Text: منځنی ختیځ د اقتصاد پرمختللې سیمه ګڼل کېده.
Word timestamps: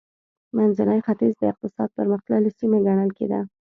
منځنی 0.55 0.99
ختیځ 1.07 1.33
د 1.37 1.43
اقتصاد 1.51 1.89
پرمختللې 1.97 2.51
سیمه 2.59 2.79
ګڼل 2.87 3.09
کېده. 3.17 3.39